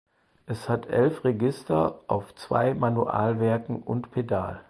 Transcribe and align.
Es 0.47 0.67
hat 0.67 0.87
elf 0.87 1.23
Register 1.25 1.99
auf 2.07 2.33
zwei 2.33 2.73
Manualwerken 2.73 3.83
und 3.83 4.09
Pedal. 4.09 4.59